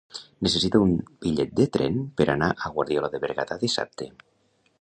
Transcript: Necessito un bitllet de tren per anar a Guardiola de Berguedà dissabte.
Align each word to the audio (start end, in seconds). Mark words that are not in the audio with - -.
Necessito 0.45 0.79
un 0.85 0.95
bitllet 1.25 1.53
de 1.59 1.67
tren 1.77 2.01
per 2.21 2.29
anar 2.37 2.49
a 2.69 2.75
Guardiola 2.79 3.15
de 3.17 3.23
Berguedà 3.27 3.63
dissabte. 3.67 4.13